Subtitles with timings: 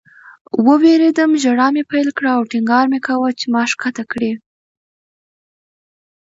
[0.67, 1.31] ووېرېدم.
[1.43, 4.31] ژړا مې پیل کړه او ټینګار مې کاوه چې ما ښکته کړئ